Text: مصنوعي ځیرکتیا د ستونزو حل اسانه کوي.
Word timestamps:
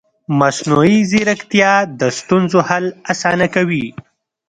مصنوعي 0.39 0.97
ځیرکتیا 1.11 1.73
د 1.99 2.01
ستونزو 2.19 2.59
حل 2.69 2.85
اسانه 3.11 3.47
کوي. 3.55 3.85